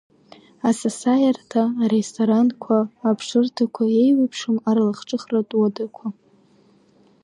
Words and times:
Асасааирҭа, 0.69 1.63
аресторанқәа, 1.83 2.77
аԥшырҭақәа, 3.09 3.83
еиуеиԥшым 4.01 4.57
арлахҿыхратә 4.69 5.53
уадақәа. 5.59 6.07